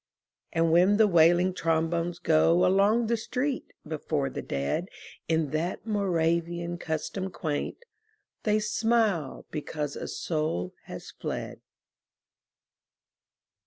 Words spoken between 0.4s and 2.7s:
And when the wailing trombones go